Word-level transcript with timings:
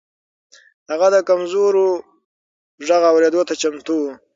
هغه 0.91 1.07
د 1.15 1.17
کمزورو 1.29 1.85
غږ 2.87 3.01
اورېدو 3.11 3.41
ته 3.47 3.53
چمتو 3.61 3.95
و. 4.01 4.05